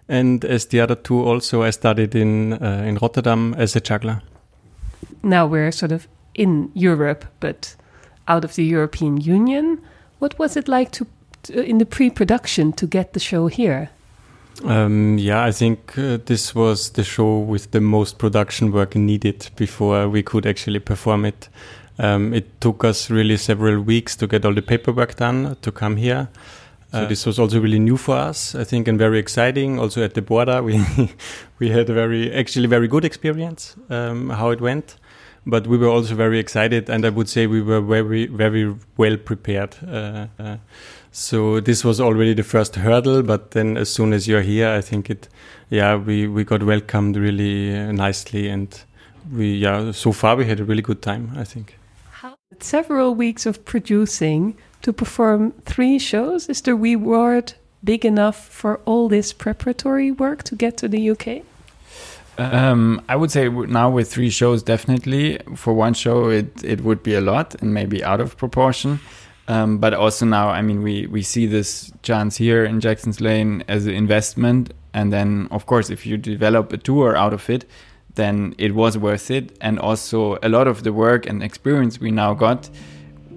and 0.10 0.44
as 0.44 0.66
the 0.66 0.82
other 0.82 0.96
two 0.96 1.24
also 1.24 1.64
I 1.64 1.70
studied 1.70 2.16
in 2.16 2.54
uh, 2.54 2.84
in 2.86 2.98
Rotterdam 3.02 3.54
as 3.58 3.76
a 3.76 3.80
juggler. 3.80 4.22
Now 5.22 5.46
we're 5.46 5.72
sort 5.72 5.92
of 5.92 6.08
in 6.34 6.72
Europe, 6.74 7.26
but 7.40 7.76
out 8.28 8.44
of 8.44 8.56
the 8.56 8.64
European 8.64 9.18
Union. 9.22 9.80
What 10.20 10.38
was 10.40 10.58
it 10.58 10.68
like 10.68 10.92
to, 10.92 11.06
to 11.44 11.64
in 11.64 11.78
the 11.78 11.86
pre-production 11.86 12.74
to 12.74 12.88
get 12.88 13.14
the 13.14 13.20
show 13.20 13.48
here? 13.48 13.90
Um, 14.66 15.18
yeah, 15.18 15.46
I 15.46 15.52
think 15.52 15.98
uh, 15.98 16.18
this 16.26 16.54
was 16.54 16.90
the 16.92 17.04
show 17.04 17.38
with 17.38 17.72
the 17.72 17.80
most 17.80 18.18
production 18.18 18.72
work 18.72 18.96
needed 18.96 19.50
before 19.56 20.10
we 20.10 20.22
could 20.22 20.46
actually 20.46 20.80
perform 20.80 21.26
it. 21.26 21.50
Um, 22.00 22.34
it 22.34 22.62
took 22.62 22.86
us 22.86 23.10
really 23.10 23.36
several 23.36 23.82
weeks 23.82 24.16
to 24.16 24.28
get 24.28 24.46
all 24.46 24.54
the 24.54 24.62
paperwork 24.62 25.18
done 25.18 25.58
to 25.62 25.72
come 25.72 25.98
here. 25.98 26.30
So 26.92 27.00
uh, 27.00 27.06
this 27.08 27.26
was 27.26 27.38
also 27.38 27.60
really 27.60 27.78
new 27.78 27.98
for 27.98 28.16
us, 28.16 28.56
I 28.56 28.64
think, 28.64 28.88
and 28.88 28.98
very 28.98 29.20
exciting. 29.20 29.80
Also 29.80 30.04
at 30.04 30.14
the 30.14 30.22
border, 30.22 30.64
we 30.64 30.84
we 31.60 31.70
had 31.70 31.90
a 31.90 31.94
very 31.94 32.34
actually 32.34 32.68
very 32.68 32.88
good 32.88 33.06
experience 33.06 33.76
um, 33.90 34.30
how 34.30 34.50
it 34.50 34.62
went, 34.62 34.96
but 35.46 35.68
we 35.68 35.78
were 35.78 35.90
also 35.90 36.16
very 36.16 36.40
excited, 36.40 36.90
and 36.90 37.06
I 37.06 37.10
would 37.10 37.30
say 37.30 37.48
we 37.48 37.62
were 37.62 37.82
very 37.82 38.26
very 38.26 38.76
well 38.98 39.18
prepared. 39.18 39.76
Uh, 39.86 40.28
uh, 40.40 40.58
so 41.12 41.60
this 41.60 41.84
was 41.84 42.00
already 42.00 42.34
the 42.34 42.44
first 42.44 42.76
hurdle, 42.76 43.24
but 43.24 43.52
then 43.52 43.78
as 43.78 43.90
soon 43.90 44.14
as 44.14 44.28
you're 44.28 44.42
here, 44.42 44.70
I 44.70 44.82
think 44.82 45.10
it, 45.10 45.28
yeah, 45.70 45.96
we 45.96 46.28
we 46.28 46.44
got 46.44 46.64
welcomed 46.64 47.18
really 47.18 47.76
uh, 47.76 47.92
nicely, 47.92 48.48
and 48.48 48.68
we 49.32 49.54
yeah 49.54 49.92
so 49.92 50.12
far 50.12 50.36
we 50.36 50.46
had 50.46 50.60
a 50.60 50.64
really 50.64 50.82
good 50.82 51.02
time, 51.04 51.34
I 51.36 51.44
think. 51.44 51.79
Several 52.60 53.14
weeks 53.14 53.46
of 53.46 53.64
producing 53.64 54.58
to 54.82 54.92
perform 54.92 55.52
three 55.66 56.00
shows? 56.00 56.50
Is 56.50 56.62
the 56.62 56.74
reward 56.74 57.54
big 57.84 58.04
enough 58.04 58.48
for 58.48 58.80
all 58.86 59.08
this 59.08 59.32
preparatory 59.32 60.12
work 60.12 60.44
to 60.44 60.56
get 60.56 60.76
to 60.78 60.88
the 60.88 61.12
UK? 61.12 61.44
Um, 62.40 63.02
I 63.08 63.16
would 63.16 63.30
say 63.32 63.50
now 63.50 63.92
with 63.92 64.12
three 64.12 64.32
shows, 64.32 64.64
definitely. 64.64 65.38
For 65.56 65.74
one 65.74 65.94
show, 65.94 66.30
it 66.30 66.64
it 66.64 66.82
would 66.82 67.04
be 67.04 67.14
a 67.14 67.22
lot 67.22 67.56
and 67.62 67.72
maybe 67.74 68.04
out 68.04 68.20
of 68.20 68.36
proportion. 68.36 69.00
Um, 69.48 69.78
but 69.78 69.94
also 69.94 70.26
now, 70.26 70.50
I 70.50 70.62
mean, 70.64 70.82
we 70.82 71.06
we 71.06 71.22
see 71.22 71.46
this 71.46 71.92
chance 72.02 72.36
here 72.38 72.66
in 72.66 72.80
Jacksons 72.80 73.22
Lane 73.22 73.64
as 73.68 73.86
an 73.86 73.94
investment, 73.94 74.74
and 74.94 75.14
then 75.14 75.48
of 75.52 75.66
course, 75.68 75.92
if 75.92 76.06
you 76.06 76.18
develop 76.18 76.74
a 76.74 76.78
tour 76.78 77.16
out 77.16 77.34
of 77.34 77.48
it, 77.50 77.66
then 78.16 78.56
it 78.58 78.76
was 78.76 78.98
worth 78.98 79.32
it. 79.32 79.58
And 79.62 79.80
also, 79.80 80.38
a 80.44 80.50
lot 80.50 80.68
of 80.68 80.84
the 80.84 80.94
work 80.94 81.26
and 81.26 81.44
experience 81.44 82.00
we 82.00 82.12
now 82.12 82.34
got 82.34 82.70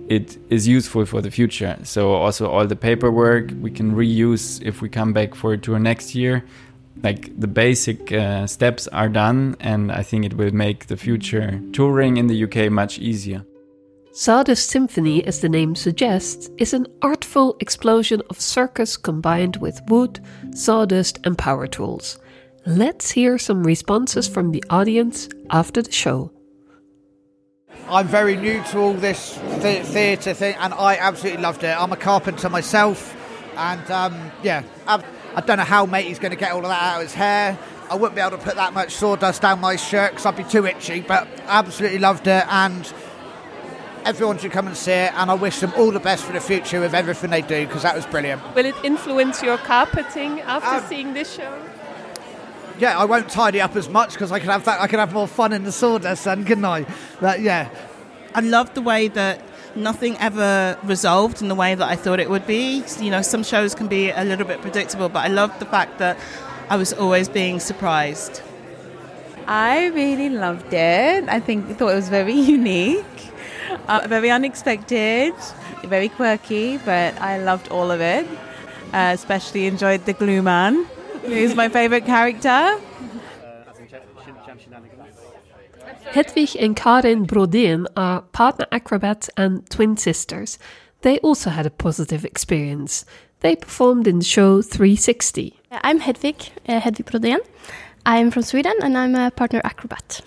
it 0.09 0.37
is 0.51 0.69
useful 0.69 1.07
for 1.07 1.21
the 1.21 1.31
future. 1.31 1.77
So 1.85 2.13
also 2.13 2.51
all 2.51 2.67
the 2.67 2.77
paperwork 2.77 3.53
we 3.61 3.71
can 3.71 3.95
reuse 3.95 4.63
if 4.63 4.83
we 4.83 4.89
come 4.89 5.13
back 5.13 5.35
for 5.35 5.53
a 5.53 5.59
tour 5.59 5.79
next 5.79 6.15
year. 6.15 6.45
Like 7.03 7.39
the 7.41 7.49
basic 7.49 8.13
uh, 8.13 8.47
steps 8.47 8.87
are 8.89 9.09
done, 9.09 9.57
and 9.61 9.91
I 9.91 10.03
think 10.03 10.27
it 10.27 10.35
will 10.35 10.55
make 10.55 10.87
the 10.87 10.97
future 10.97 11.61
touring 11.73 12.19
in 12.19 12.27
the 12.27 12.45
UK 12.45 12.71
much 12.71 12.99
easier. 12.99 13.45
Sawdust 14.13 14.69
Symphony, 14.69 15.25
as 15.25 15.41
the 15.41 15.49
name 15.49 15.75
suggests, 15.75 16.51
is 16.59 16.75
an 16.75 16.87
artful 17.01 17.57
explosion 17.61 18.21
of 18.29 18.39
circus 18.39 18.99
combined 18.99 19.57
with 19.57 19.81
wood, 19.89 20.21
sawdust, 20.55 21.19
and 21.25 21.39
power 21.39 21.67
tools. 21.67 22.19
Let's 22.65 23.11
hear 23.11 23.39
some 23.39 23.65
responses 23.65 24.29
from 24.29 24.53
the 24.53 24.63
audience 24.71 25.29
after 25.51 25.83
the 25.83 25.91
show. 25.91 26.31
I'm 27.89 28.07
very 28.07 28.37
new 28.37 28.63
to 28.71 28.79
all 28.79 28.93
this 28.95 29.37
th- 29.61 29.85
theatre 29.87 30.33
thing, 30.33 30.55
and 30.61 30.73
I 30.73 30.97
absolutely 30.97 31.43
loved 31.43 31.65
it. 31.65 31.77
I'm 31.77 31.93
a 31.93 31.97
carpenter 31.97 32.49
myself, 32.49 33.17
and 33.57 33.91
um, 33.91 34.31
yeah, 34.45 34.63
I've, 34.87 35.05
I 35.35 35.41
do 35.41 35.49
not 35.49 35.59
know 35.59 35.65
how 35.65 35.87
Matey's 35.87 36.21
going 36.21 36.31
to 36.31 36.37
get 36.37 36.53
all 36.53 36.59
of 36.61 36.69
that 36.69 36.83
out 36.83 36.97
of 36.99 37.03
his 37.03 37.15
hair. 37.15 37.59
I 37.91 37.97
wouldn't 37.97 38.15
be 38.15 38.21
able 38.21 38.39
to 38.39 38.45
put 38.45 38.55
that 38.55 38.73
much 38.73 38.93
sawdust 38.93 39.43
down 39.43 39.61
my 39.61 39.75
shirt 39.75 40.13
because 40.13 40.25
I'd 40.27 40.37
be 40.37 40.45
too 40.45 40.65
itchy, 40.65 41.01
but 41.01 41.27
absolutely 41.47 41.99
loved 41.99 42.29
it, 42.29 42.47
and 42.49 42.93
everyone 44.05 44.39
should 44.39 44.53
come 44.53 44.69
and 44.69 44.77
see 44.77 44.93
it, 44.93 45.13
and 45.15 45.33
I 45.33 45.35
wish 45.35 45.59
them 45.59 45.73
all 45.77 45.91
the 45.91 46.01
best 46.01 46.25
for 46.25 46.33
the 46.33 46.41
future 46.41 46.79
with 46.79 46.95
everything 46.95 47.31
they 47.31 47.43
do 47.43 47.67
because 47.67 47.83
that 47.83 47.97
was 47.97 48.07
brilliant. 48.07 48.41
Will 48.55 48.67
it 48.67 48.77
influence 48.85 49.43
your 49.43 49.59
carpeting 49.59 50.41
after 50.43 50.85
um, 50.85 50.89
seeing 50.89 51.13
this 51.13 51.35
show? 51.35 51.59
Yeah, 52.83 52.99
I 52.99 53.05
won't 53.05 53.29
tidy 53.31 53.61
up 53.61 53.77
as 53.77 53.89
much 53.89 54.15
because 54.15 54.33
I 54.33 54.41
can 54.41 54.49
have 54.49 54.65
that. 54.65 54.81
I 54.81 54.89
can 54.89 54.99
have 54.99 55.13
more 55.13 55.29
fun 55.29 55.53
in 55.53 55.63
the 55.63 55.71
sawdust, 55.71 56.25
then, 56.25 56.45
couldn't 56.45 56.65
I? 56.65 56.85
But 57.21 57.41
yeah, 57.41 57.69
I 58.35 58.41
love 58.41 58.75
the 58.75 58.83
way 58.83 59.07
that 59.07 59.41
nothing 59.77 60.19
ever 60.19 60.77
resolved 60.83 61.41
in 61.43 61.47
the 61.47 61.55
way 61.55 61.77
that 61.77 61.89
I 61.89 61.95
thought 61.95 62.19
it 62.19 62.29
would 62.29 62.45
be. 62.45 62.83
You 62.99 63.13
know, 63.13 63.23
some 63.23 63.45
shows 63.45 63.77
can 63.77 63.87
be 63.87 64.11
a 64.11 64.25
little 64.25 64.45
bit 64.45 64.61
predictable, 64.63 65.09
but 65.09 65.21
I 65.21 65.29
love 65.29 65.57
the 65.61 65.65
fact 65.65 65.99
that 65.99 66.19
I 66.69 66.75
was 66.75 66.93
always 66.93 67.29
being 67.29 67.61
surprised. 67.61 68.43
I 69.47 69.87
really 69.87 70.29
loved 70.29 70.75
it. 70.75 71.29
I 71.29 71.39
think 71.39 71.79
thought 71.79 71.93
it 71.93 71.95
was 71.95 72.09
very 72.09 72.35
unique, 72.59 73.33
uh, 73.87 74.07
very 74.09 74.33
unexpected, 74.33 75.35
very 75.85 76.09
quirky, 76.09 76.79
but 76.79 77.17
I 77.21 77.39
loved 77.39 77.69
all 77.69 77.93
of 77.93 78.01
it. 78.01 78.27
Uh, 78.93 79.13
especially 79.15 79.67
enjoyed 79.69 80.05
the 80.05 80.13
glue 80.15 80.43
man. 80.43 80.85
He's 81.27 81.55
my 81.55 81.69
favorite 81.69 82.05
character. 82.05 82.79
Hedvig 86.13 86.57
and 86.61 86.77
Karin 86.77 87.27
Brodén 87.27 87.87
are 87.97 88.23
partner 88.33 88.67
acrobats 88.71 89.31
and 89.37 89.69
twin 89.71 89.97
sisters. 89.97 90.59
They 91.03 91.19
also 91.19 91.51
had 91.51 91.67
a 91.67 91.71
positive 91.71 92.25
experience. 92.25 93.05
They 93.41 93.57
performed 93.57 94.07
in 94.07 94.19
the 94.19 94.25
show 94.25 94.63
360. 94.63 95.59
I'm 95.71 96.01
Hedvig, 96.01 96.51
uh, 96.69 96.81
Hedvig 96.81 97.07
Brodén. 97.07 97.39
I'm 98.05 98.31
from 98.31 98.43
Sweden 98.43 98.75
and 98.83 98.99
I'm 98.99 99.15
a 99.15 99.31
partner 99.31 99.61
acrobat. 99.65 100.21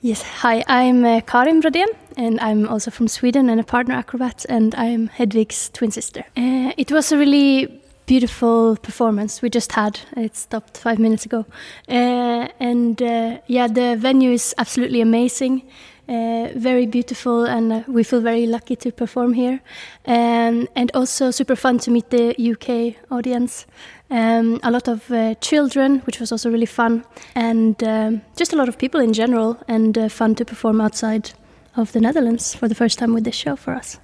Yes, 0.00 0.22
hi, 0.22 0.64
I'm 0.68 1.04
uh, 1.04 1.20
Karin 1.22 1.60
Brodén 1.60 1.88
and 2.16 2.40
I'm 2.40 2.68
also 2.68 2.90
from 2.90 3.08
Sweden 3.08 3.50
and 3.50 3.60
a 3.60 3.64
partner 3.64 3.94
acrobat 3.94 4.46
and 4.48 4.74
I'm 4.76 5.08
Hedvig's 5.08 5.70
twin 5.70 5.90
sister. 5.90 6.20
Uh, 6.36 6.72
it 6.76 6.92
was 6.92 7.12
a 7.12 7.18
really 7.18 7.80
beautiful 8.08 8.76
performance 8.76 9.42
we 9.42 9.50
just 9.50 9.72
had. 9.72 10.00
It 10.16 10.34
stopped 10.34 10.78
five 10.78 10.98
minutes 10.98 11.26
ago. 11.26 11.44
Uh, 11.88 12.48
and 12.58 13.00
uh, 13.02 13.38
yeah, 13.46 13.68
the 13.68 13.96
venue 13.96 14.32
is 14.32 14.54
absolutely 14.56 15.02
amazing. 15.02 15.62
Uh, 16.08 16.48
very 16.56 16.86
beautiful, 16.86 17.44
and 17.44 17.70
uh, 17.70 17.82
we 17.86 18.02
feel 18.02 18.22
very 18.22 18.46
lucky 18.46 18.74
to 18.76 18.90
perform 18.90 19.34
here. 19.34 19.60
Um, 20.06 20.66
and 20.74 20.90
also 20.94 21.30
super 21.30 21.54
fun 21.54 21.78
to 21.80 21.90
meet 21.90 22.08
the 22.08 22.34
UK 22.52 22.96
audience. 23.10 23.66
Um, 24.10 24.58
a 24.62 24.70
lot 24.70 24.88
of 24.88 25.10
uh, 25.10 25.34
children, 25.34 26.00
which 26.06 26.18
was 26.18 26.32
also 26.32 26.50
really 26.50 26.66
fun, 26.66 27.04
and 27.34 27.84
um, 27.84 28.22
just 28.36 28.54
a 28.54 28.56
lot 28.56 28.70
of 28.70 28.78
people 28.78 29.00
in 29.00 29.12
general, 29.12 29.58
and 29.68 29.98
uh, 29.98 30.08
fun 30.08 30.34
to 30.36 30.46
perform 30.46 30.80
outside 30.80 31.32
of 31.76 31.92
the 31.92 32.00
Netherlands 32.00 32.54
for 32.54 32.68
the 32.68 32.74
first 32.74 32.98
time 32.98 33.12
with 33.12 33.24
this 33.24 33.36
show 33.36 33.54
for 33.54 33.74
us. 33.74 33.98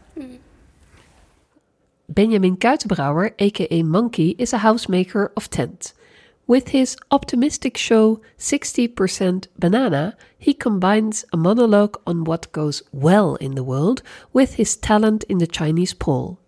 Benjamin 2.08 2.56
Kuitenbrouwer, 2.56 3.32
aka 3.38 3.82
Monkey, 3.82 4.36
is 4.38 4.52
a 4.52 4.58
housemaker 4.58 5.30
of 5.36 5.48
tent. 5.48 5.92
With 6.46 6.68
his 6.68 6.96
optimistic 7.10 7.78
show 7.78 8.20
60% 8.38 9.46
Banana, 9.58 10.14
he 10.38 10.52
combines 10.52 11.24
a 11.32 11.38
monologue 11.38 11.98
on 12.06 12.24
what 12.24 12.52
goes 12.52 12.82
well 12.92 13.36
in 13.36 13.54
the 13.54 13.64
world 13.64 14.02
with 14.34 14.54
his 14.54 14.76
talent 14.76 15.24
in 15.24 15.38
the 15.38 15.46
Chinese 15.46 15.94
pole. 15.94 16.38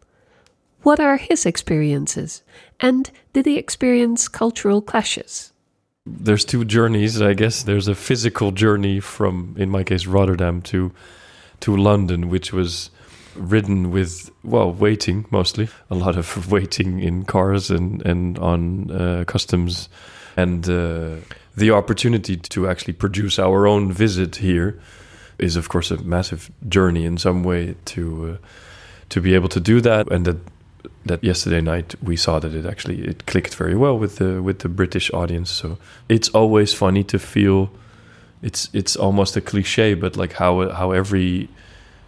What 0.82 1.00
are 1.00 1.16
his 1.16 1.46
experiences? 1.46 2.42
And 2.78 3.10
did 3.32 3.46
he 3.46 3.56
experience 3.56 4.28
cultural 4.28 4.82
clashes? 4.82 5.52
There's 6.04 6.44
two 6.44 6.64
journeys, 6.66 7.20
I 7.20 7.32
guess. 7.32 7.62
There's 7.62 7.88
a 7.88 7.94
physical 7.94 8.52
journey 8.52 9.00
from, 9.00 9.56
in 9.58 9.70
my 9.70 9.82
case, 9.82 10.06
Rotterdam 10.06 10.60
to 10.62 10.92
to 11.60 11.74
London, 11.74 12.28
which 12.28 12.52
was 12.52 12.90
ridden 13.38 13.90
with 13.90 14.30
well 14.42 14.72
waiting 14.72 15.26
mostly. 15.30 15.68
A 15.90 15.94
lot 15.94 16.16
of 16.16 16.50
waiting 16.52 17.00
in 17.00 17.24
cars 17.24 17.70
and 17.70 18.04
and 18.06 18.38
on 18.38 18.90
uh, 18.90 19.24
customs. 19.26 19.88
And 20.36 20.68
uh, 20.68 21.16
the 21.56 21.70
opportunity 21.70 22.36
to 22.36 22.68
actually 22.68 22.92
produce 22.92 23.38
our 23.38 23.66
own 23.66 23.92
visit 23.92 24.36
here 24.36 24.78
is 25.38 25.56
of 25.56 25.68
course 25.68 25.90
a 25.90 25.96
massive 26.02 26.50
journey 26.68 27.04
in 27.04 27.18
some 27.18 27.42
way 27.42 27.74
to 27.86 28.32
uh, 28.32 28.46
to 29.08 29.20
be 29.20 29.34
able 29.34 29.48
to 29.48 29.60
do 29.60 29.80
that. 29.80 30.10
And 30.10 30.24
that 30.24 30.36
that 31.06 31.22
yesterday 31.24 31.60
night 31.60 31.94
we 32.02 32.16
saw 32.16 32.38
that 32.38 32.54
it 32.54 32.66
actually 32.66 33.02
it 33.06 33.26
clicked 33.26 33.54
very 33.54 33.74
well 33.74 33.98
with 33.98 34.16
the 34.16 34.42
with 34.42 34.58
the 34.58 34.68
British 34.68 35.10
audience. 35.12 35.50
So 35.50 35.78
it's 36.08 36.28
always 36.30 36.74
funny 36.74 37.04
to 37.04 37.18
feel 37.18 37.70
it's 38.42 38.68
it's 38.72 38.96
almost 38.96 39.36
a 39.36 39.40
cliche 39.40 39.94
but 39.94 40.16
like 40.16 40.34
how 40.34 40.68
how 40.70 40.92
every 40.92 41.48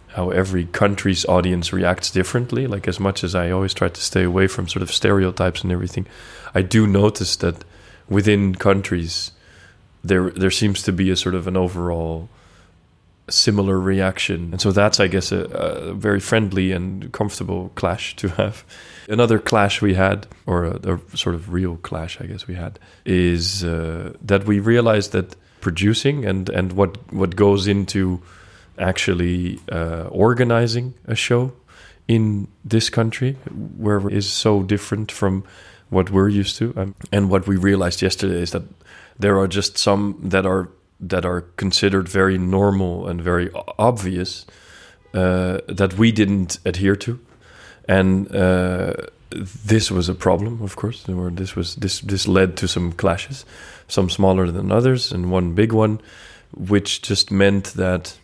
how 0.09 0.31
every 0.31 0.65
country's 0.65 1.25
audience 1.25 1.71
reacts 1.71 2.11
differently. 2.11 2.67
Like 2.67 2.87
as 2.87 2.99
much 2.99 3.23
as 3.23 3.35
I 3.35 3.51
always 3.51 3.73
try 3.73 3.89
to 3.89 4.01
stay 4.01 4.23
away 4.23 4.47
from 4.47 4.67
sort 4.67 4.83
of 4.83 4.91
stereotypes 4.91 5.61
and 5.63 5.71
everything, 5.71 6.07
I 6.53 6.61
do 6.61 6.87
notice 6.87 7.35
that 7.37 7.63
within 8.07 8.55
countries 8.55 9.31
there 10.03 10.29
there 10.31 10.51
seems 10.51 10.81
to 10.83 10.91
be 10.91 11.11
a 11.11 11.15
sort 11.15 11.35
of 11.35 11.47
an 11.47 11.57
overall 11.57 12.29
similar 13.29 13.79
reaction, 13.79 14.49
and 14.51 14.61
so 14.61 14.71
that's 14.71 14.99
I 14.99 15.07
guess 15.07 15.31
a, 15.31 15.45
a 15.45 15.93
very 15.93 16.19
friendly 16.19 16.71
and 16.71 17.11
comfortable 17.11 17.71
clash 17.75 18.15
to 18.17 18.29
have. 18.29 18.63
Another 19.07 19.39
clash 19.39 19.81
we 19.81 19.93
had, 19.93 20.27
or 20.45 20.65
a, 20.65 20.99
a 21.13 21.17
sort 21.17 21.35
of 21.35 21.53
real 21.53 21.77
clash, 21.77 22.19
I 22.21 22.25
guess 22.25 22.47
we 22.47 22.55
had, 22.55 22.79
is 23.05 23.63
uh, 23.63 24.13
that 24.21 24.45
we 24.45 24.59
realized 24.59 25.11
that 25.11 25.35
producing 25.61 26.25
and 26.25 26.49
and 26.49 26.73
what 26.73 26.97
what 27.13 27.35
goes 27.35 27.67
into 27.67 28.21
actually 28.79 29.59
uh, 29.71 30.07
organizing 30.09 30.93
a 31.05 31.15
show 31.15 31.51
in 32.07 32.47
this 32.65 32.89
country 32.89 33.33
where 33.77 34.09
is 34.09 34.27
so 34.27 34.63
different 34.63 35.11
from 35.11 35.43
what 35.89 36.09
we're 36.09 36.29
used 36.29 36.57
to. 36.57 36.73
Um, 36.75 36.95
and 37.11 37.29
what 37.29 37.47
we 37.47 37.55
realized 37.55 38.01
yesterday 38.01 38.41
is 38.41 38.51
that 38.51 38.63
there 39.17 39.37
are 39.37 39.47
just 39.47 39.77
some 39.77 40.19
that 40.23 40.45
are 40.45 40.69
that 40.99 41.25
are 41.25 41.41
considered 41.55 42.09
very 42.09 42.37
normal 42.37 43.07
and 43.07 43.21
very 43.21 43.49
obvious 43.77 44.45
uh, 45.13 45.59
that 45.67 45.93
we 45.97 46.11
didn't 46.11 46.59
adhere 46.65 46.95
to. 46.95 47.19
And 47.87 48.35
uh, 48.35 48.93
this 49.31 49.91
was 49.91 50.09
a 50.09 50.15
problem 50.15 50.61
of 50.61 50.75
course 50.75 51.03
this 51.05 51.55
was 51.55 51.75
this 51.75 52.01
this 52.01 52.27
led 52.27 52.57
to 52.57 52.67
some 52.67 52.91
clashes 52.91 53.45
some 53.87 54.09
smaller 54.09 54.51
than 54.51 54.71
others 54.71 55.11
and 55.11 55.31
one 55.31 55.53
big 55.53 55.71
one 55.71 56.01
which 56.55 57.01
just 57.01 57.29
meant 57.31 57.65
that 57.75 58.17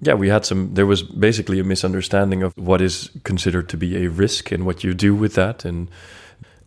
yeah, 0.00 0.14
we 0.14 0.28
had 0.28 0.44
some. 0.44 0.74
There 0.74 0.86
was 0.86 1.02
basically 1.02 1.58
a 1.58 1.64
misunderstanding 1.64 2.42
of 2.42 2.52
what 2.56 2.80
is 2.80 3.10
considered 3.24 3.68
to 3.70 3.76
be 3.76 4.04
a 4.04 4.10
risk 4.10 4.52
and 4.52 4.66
what 4.66 4.84
you 4.84 4.92
do 4.92 5.14
with 5.14 5.34
that, 5.34 5.64
and 5.64 5.88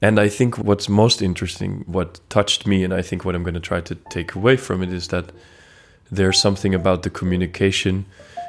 and 0.01 0.19
I 0.19 0.29
think 0.29 0.57
what's 0.57 0.89
most 0.89 1.21
interesting, 1.21 1.83
what 1.85 2.19
touched 2.29 2.65
me, 2.65 2.83
and 2.83 2.93
I 2.93 3.01
think 3.01 3.25
what 3.25 3.35
I'm 3.35 3.43
going 3.43 3.53
to 3.53 3.59
try 3.59 3.81
to 3.81 3.95
take 4.09 4.33
away 4.33 4.57
from 4.57 4.81
it 4.81 4.91
is 4.91 5.09
that 5.09 5.31
there's 6.11 6.39
something 6.39 6.73
about 6.73 7.03
the 7.03 7.09
communication. 7.09 8.05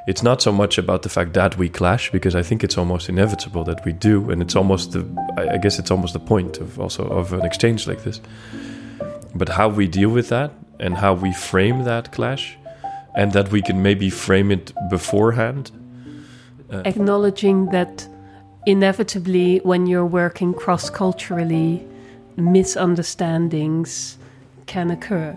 It's 0.06 0.22
not 0.22 0.40
so 0.40 0.50
much 0.50 0.78
about 0.78 1.02
the 1.02 1.10
fact 1.10 1.34
that 1.34 1.58
we 1.58 1.68
clash, 1.68 2.10
because 2.10 2.34
I 2.34 2.42
think 2.42 2.64
it's 2.64 2.78
almost 2.78 3.10
inevitable 3.10 3.64
that 3.64 3.84
we 3.84 3.92
do, 3.92 4.30
and 4.30 4.40
it's 4.40 4.56
almost 4.56 4.92
the. 4.92 5.04
I 5.36 5.58
guess 5.58 5.78
it's 5.78 5.90
almost 5.90 6.14
the 6.14 6.20
point 6.20 6.58
of 6.58 6.80
also 6.80 7.04
of 7.04 7.34
an 7.34 7.44
exchange 7.44 7.86
like 7.86 8.02
this. 8.02 8.20
But 9.34 9.50
how 9.50 9.68
we 9.68 9.86
deal 9.86 10.08
with 10.08 10.30
that 10.30 10.52
and 10.78 10.96
how 10.96 11.12
we 11.12 11.32
frame 11.32 11.84
that 11.84 12.12
clash 12.12 12.56
and 13.14 13.32
that 13.32 13.50
we 13.50 13.62
can 13.62 13.82
maybe 13.82 14.10
frame 14.10 14.50
it 14.50 14.72
beforehand. 14.88 15.70
Uh, 16.70 16.82
Acknowledging 16.84 17.66
that 17.70 18.08
inevitably, 18.66 19.58
when 19.58 19.86
you're 19.86 20.06
working 20.06 20.54
cross 20.54 20.90
culturally, 20.90 21.84
misunderstandings 22.36 24.18
can 24.66 24.90
occur. 24.90 25.36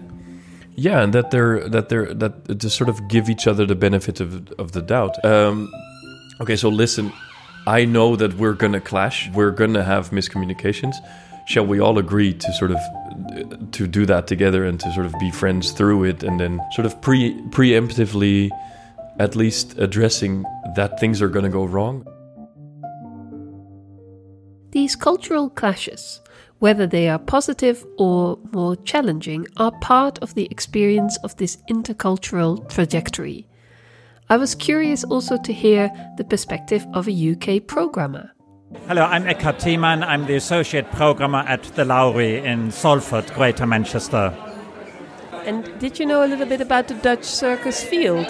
Yeah, 0.75 1.03
and 1.03 1.13
that 1.13 1.31
they're 1.31 1.67
that 1.69 1.89
they're 1.89 2.13
that 2.13 2.59
to 2.59 2.69
sort 2.69 2.89
of 2.89 3.07
give 3.07 3.29
each 3.29 3.47
other 3.47 3.65
the 3.65 3.75
benefit 3.75 4.19
of 4.19 4.51
of 4.53 4.71
the 4.71 4.81
doubt. 4.81 5.23
Um, 5.23 5.71
okay, 6.41 6.55
so 6.55 6.69
listen, 6.69 7.11
I 7.67 7.85
know 7.85 8.15
that 8.15 8.35
we're 8.35 8.53
gonna 8.53 8.81
clash. 8.81 9.29
We're 9.29 9.51
gonna 9.51 9.83
have 9.83 10.09
miscommunications. 10.09 10.95
Shall 11.45 11.65
we 11.65 11.79
all 11.79 11.97
agree 11.97 12.33
to 12.33 12.53
sort 12.53 12.71
of 12.71 12.79
to 13.71 13.87
do 13.87 14.05
that 14.05 14.27
together 14.27 14.65
and 14.65 14.79
to 14.79 14.91
sort 14.93 15.05
of 15.05 15.13
be 15.19 15.31
friends 15.31 15.71
through 15.71 16.05
it? 16.05 16.23
And 16.23 16.39
then 16.39 16.61
sort 16.71 16.85
of 16.85 17.01
pre 17.01 17.33
preemptively 17.49 18.49
at 19.19 19.35
least 19.35 19.77
addressing 19.77 20.43
that 20.75 20.99
things 20.99 21.21
are 21.21 21.29
going 21.29 21.45
to 21.45 21.51
go 21.51 21.65
wrong? 21.65 22.07
These 24.71 24.95
cultural 24.95 25.49
clashes 25.49 26.21
whether 26.63 26.87
they 26.87 27.09
are 27.09 27.19
positive 27.19 27.85
or 27.97 28.39
more 28.53 28.77
challenging 28.85 29.45
are 29.57 29.77
part 29.81 30.17
of 30.19 30.33
the 30.33 30.47
experience 30.49 31.17
of 31.17 31.35
this 31.35 31.57
intercultural 31.69 32.65
trajectory. 32.69 33.45
I 34.29 34.37
was 34.37 34.55
curious 34.55 35.03
also 35.03 35.35
to 35.35 35.51
hear 35.51 35.91
the 36.15 36.23
perspective 36.23 36.85
of 36.93 37.09
a 37.09 37.31
uk 37.31 37.67
programmer 37.67 38.31
Hello, 38.81 39.03
I'm 39.03 39.23
Eckhard 39.23 39.59
Thiemann. 39.59 40.03
I'm 40.03 40.25
the 40.25 40.35
Associate 40.35 40.89
Programmer 40.91 41.45
at 41.47 41.63
the 41.75 41.85
Lowry 41.85 42.37
in 42.45 42.69
Salford, 42.71 43.33
Greater 43.33 43.65
Manchester. 43.65 44.35
And 45.45 45.79
did 45.79 45.99
you 45.99 46.05
know 46.05 46.25
a 46.25 46.27
little 46.27 46.45
bit 46.45 46.59
about 46.59 46.89
the 46.89 46.95
Dutch 46.95 47.23
circus 47.23 47.81
field? 47.81 48.27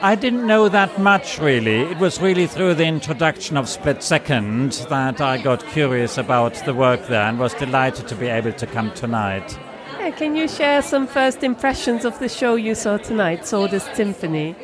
I 0.00 0.14
didn't 0.14 0.46
know 0.46 0.70
that 0.70 0.98
much 0.98 1.38
really. 1.38 1.80
It 1.80 1.98
was 1.98 2.20
really 2.22 2.46
through 2.46 2.74
the 2.74 2.86
introduction 2.86 3.58
of 3.58 3.68
Split 3.68 4.02
Second 4.02 4.72
that 4.88 5.20
I 5.20 5.36
got 5.36 5.66
curious 5.66 6.16
about 6.16 6.54
the 6.64 6.72
work 6.72 7.06
there 7.08 7.28
and 7.28 7.38
was 7.38 7.52
delighted 7.54 8.08
to 8.08 8.14
be 8.14 8.28
able 8.28 8.52
to 8.54 8.66
come 8.66 8.92
tonight. 8.92 9.58
Yeah, 9.98 10.10
can 10.10 10.36
you 10.36 10.48
share 10.48 10.80
some 10.80 11.06
first 11.06 11.42
impressions 11.42 12.06
of 12.06 12.18
the 12.18 12.28
show 12.28 12.54
you 12.54 12.74
saw 12.74 12.96
tonight, 12.96 13.46
Sawdust 13.46 13.94
Symphony? 13.94 14.56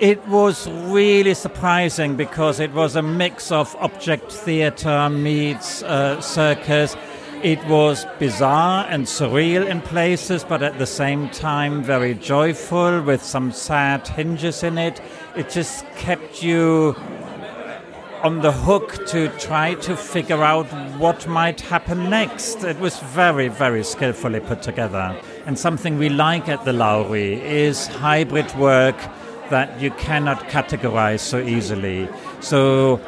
It 0.00 0.24
was 0.28 0.68
really 0.70 1.34
surprising 1.34 2.14
because 2.14 2.60
it 2.60 2.72
was 2.72 2.94
a 2.94 3.02
mix 3.02 3.50
of 3.50 3.74
object 3.80 4.30
theatre 4.30 5.08
meets 5.10 5.82
uh, 5.82 6.20
circus. 6.20 6.94
It 7.42 7.64
was 7.66 8.06
bizarre 8.20 8.86
and 8.88 9.06
surreal 9.06 9.68
in 9.68 9.80
places, 9.80 10.44
but 10.44 10.62
at 10.62 10.78
the 10.78 10.86
same 10.86 11.30
time 11.30 11.82
very 11.82 12.14
joyful 12.14 13.02
with 13.02 13.24
some 13.24 13.50
sad 13.50 14.06
hinges 14.06 14.62
in 14.62 14.78
it. 14.78 15.00
It 15.34 15.50
just 15.50 15.84
kept 15.96 16.44
you 16.44 16.94
on 18.22 18.40
the 18.40 18.52
hook 18.52 19.04
to 19.08 19.28
try 19.38 19.74
to 19.74 19.96
figure 19.96 20.44
out 20.44 20.66
what 20.98 21.26
might 21.26 21.60
happen 21.60 22.08
next. 22.08 22.62
It 22.62 22.78
was 22.78 23.00
very, 23.00 23.48
very 23.48 23.82
skillfully 23.82 24.38
put 24.38 24.62
together. 24.62 25.20
And 25.44 25.58
something 25.58 25.98
we 25.98 26.08
like 26.08 26.48
at 26.48 26.64
the 26.64 26.72
Lowry 26.72 27.40
is 27.44 27.88
hybrid 27.88 28.54
work 28.54 28.96
that 29.50 29.80
you 29.80 29.90
cannot 29.92 30.48
categorize 30.48 31.20
so 31.20 31.38
easily. 31.38 32.08
So, 32.40 33.00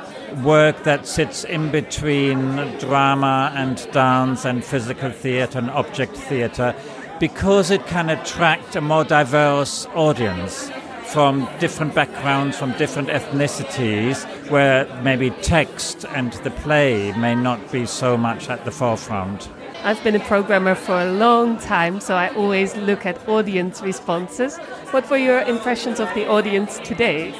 work 0.43 0.85
that 0.85 1.07
sits 1.07 1.45
in 1.45 1.71
between 1.71 2.57
drama 2.79 3.53
and 3.57 3.91
dance 3.93 4.45
and 4.45 4.65
physical 4.65 5.11
theater 5.11 5.59
and 5.59 5.71
object 5.71 6.17
theater 6.17 6.75
because 7.19 7.71
it 7.71 7.87
can 7.87 8.09
attract 8.09 8.77
a 8.77 8.81
more 8.81 9.05
diverse 9.05 9.87
audience 9.95 10.71
from 11.05 11.49
different 11.59 11.95
backgrounds, 11.95 12.57
from 12.57 12.73
different 12.79 13.09
ethnicities, 13.09 14.25
where 14.49 14.87
maybe 15.03 15.31
text 15.43 16.07
and 16.11 16.33
the 16.45 16.51
play 16.51 17.13
may 17.13 17.35
not 17.35 17.73
be 17.73 17.85
so 17.85 18.17
much 18.17 18.49
at 18.49 18.65
the 18.65 18.71
forefront. 18.71 19.51
I've 19.83 20.03
been 20.05 20.15
a 20.15 20.21
programmer 20.21 20.75
for 20.75 21.01
a 21.01 21.11
long 21.11 21.59
time, 21.59 22.01
so 22.01 22.15
I 22.15 22.29
always 22.35 22.77
look 22.77 23.07
at 23.07 23.27
audience 23.27 23.81
responses. 23.81 24.59
What 24.91 25.09
were 25.09 25.17
your 25.17 25.41
impressions 25.41 26.01
of 26.01 26.13
the 26.15 26.29
audience 26.29 26.79
today? 26.81 27.35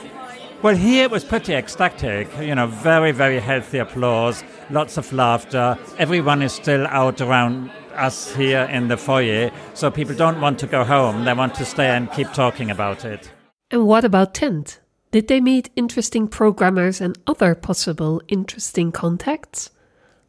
Well, 0.63 0.75
here 0.75 1.05
it 1.05 1.11
was 1.11 1.23
pretty 1.23 1.53
ecstatic. 1.53 2.29
You 2.41 2.55
know, 2.55 2.67
very, 2.67 3.13
very 3.13 3.41
healthy 3.41 3.77
applause, 3.77 4.43
lots 4.71 4.97
of 4.97 5.13
laughter. 5.13 5.79
Everyone 5.99 6.41
is 6.41 6.55
still 6.55 6.87
out 6.87 7.21
around 7.21 7.71
us 7.95 8.35
here 8.35 8.63
in 8.71 8.89
the 8.89 8.97
foyer, 8.97 9.51
so 9.75 9.91
people 9.91 10.15
don't 10.15 10.41
want 10.41 10.59
to 10.61 10.67
go 10.67 10.83
home. 10.83 11.27
They 11.27 11.35
want 11.35 11.55
to 11.57 11.67
stay 11.67 11.89
and 11.89 12.11
keep 12.11 12.33
talking 12.33 12.71
about 12.71 13.05
it. 13.05 13.31
And 13.71 13.87
what 13.87 14.07
about 14.07 14.33
Tent? 14.33 14.81
Did 15.11 15.29
they 15.29 15.43
meet 15.43 15.69
interesting 15.77 16.27
programmers 16.27 17.03
and 17.03 17.19
other 17.27 17.55
possible 17.55 18.23
interesting 18.29 18.93
contacts? 18.93 19.71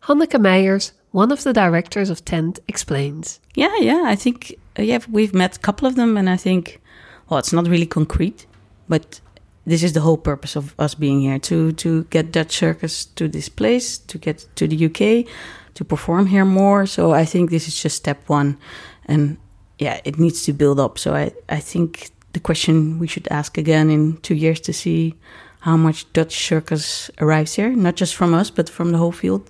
Hanneke 0.03 0.41
Meijers 0.41 0.91
one 1.11 1.31
of 1.31 1.43
the 1.43 1.53
directors 1.53 2.09
of 2.09 2.23
Tent 2.23 2.59
explains. 2.67 3.39
Yeah, 3.55 3.75
yeah, 3.79 4.03
I 4.05 4.15
think 4.15 4.55
uh, 4.79 4.81
yeah, 4.81 4.99
we've 5.09 5.33
met 5.33 5.57
a 5.57 5.59
couple 5.59 5.87
of 5.87 5.95
them, 5.95 6.17
and 6.17 6.29
I 6.29 6.37
think, 6.37 6.81
well, 7.29 7.39
it's 7.39 7.53
not 7.53 7.67
really 7.67 7.85
concrete, 7.85 8.45
but 8.87 9.19
this 9.65 9.83
is 9.83 9.93
the 9.93 10.01
whole 10.01 10.17
purpose 10.17 10.55
of 10.55 10.73
us 10.79 10.95
being 10.95 11.21
here 11.21 11.39
to 11.39 11.71
to 11.73 12.03
get 12.05 12.31
Dutch 12.31 12.55
circus 12.57 13.05
to 13.05 13.27
this 13.27 13.49
place, 13.49 13.97
to 13.97 14.17
get 14.17 14.47
to 14.55 14.67
the 14.67 14.85
UK, 14.85 15.27
to 15.75 15.85
perform 15.85 16.27
here 16.27 16.45
more. 16.45 16.85
So 16.85 17.11
I 17.11 17.25
think 17.25 17.49
this 17.49 17.67
is 17.67 17.81
just 17.81 17.97
step 17.97 18.29
one, 18.29 18.57
and 19.05 19.37
yeah, 19.79 19.99
it 20.05 20.17
needs 20.17 20.43
to 20.45 20.53
build 20.53 20.79
up. 20.79 20.97
So 20.97 21.13
I 21.13 21.31
I 21.49 21.59
think 21.59 22.11
the 22.33 22.39
question 22.39 22.99
we 22.99 23.07
should 23.07 23.27
ask 23.29 23.57
again 23.57 23.89
in 23.89 24.17
two 24.21 24.35
years 24.35 24.61
to 24.61 24.73
see 24.73 25.15
how 25.59 25.77
much 25.77 26.11
Dutch 26.13 26.47
circus 26.47 27.11
arrives 27.19 27.53
here, 27.55 27.69
not 27.69 27.95
just 27.95 28.15
from 28.15 28.33
us, 28.33 28.49
but 28.49 28.69
from 28.69 28.91
the 28.91 28.97
whole 28.97 29.11
field. 29.11 29.47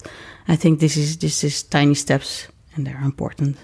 I 0.48 0.56
think 0.56 0.80
this 0.80 0.98
is 0.98 1.18
this 1.18 1.44
is 1.44 1.64
tiny 1.64 1.96
steps 1.96 2.48
and 2.76 2.86
they're 2.86 3.02
important. 3.04 3.58